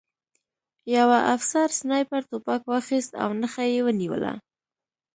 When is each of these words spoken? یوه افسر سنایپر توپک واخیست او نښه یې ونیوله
یوه 0.95 1.17
افسر 1.35 1.67
سنایپر 1.79 2.21
توپک 2.29 2.61
واخیست 2.71 3.11
او 3.23 3.29
نښه 3.41 3.63
یې 3.73 3.79
ونیوله 3.85 4.33